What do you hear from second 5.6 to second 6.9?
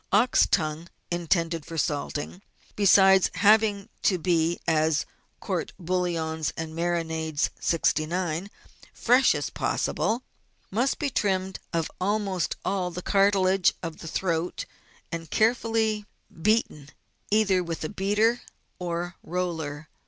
BOUILLONS AND